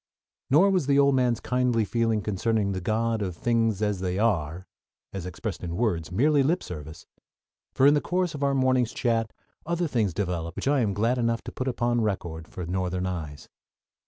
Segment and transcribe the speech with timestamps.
[0.49, 4.65] Nor was the old man's kindly feeling concerning the God of Things as They Are,
[5.13, 7.05] as expressed in words, mere lip service;
[7.75, 9.31] for in the course of our morning's chat
[9.63, 13.47] other things developed which I am glad enough to put upon record for Northern eyes.